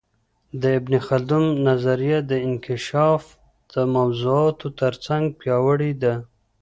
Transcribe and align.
د 0.61 0.63
ابن 0.77 0.93
خلدون 1.07 1.45
نظریه 1.67 2.19
د 2.31 2.33
انکشاف 2.47 3.23
د 3.73 3.75
موضوعاتو 3.95 4.67
ترڅنګ 4.79 5.23
پياوړې 5.39 5.91
ده. 6.03 6.13